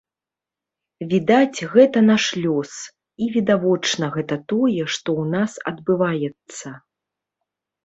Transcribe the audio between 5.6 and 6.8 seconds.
адбываецца.